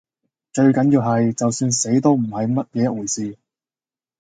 [0.51, 3.37] 最緊要係，就算死都唔係乜嘢一回事。